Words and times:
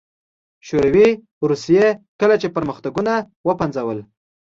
شوروي 0.67 1.09
روسيې 1.49 1.87
کله 2.19 2.35
چې 2.41 2.47
پرمختګونه 2.55 3.13
وپنځول 3.49 3.97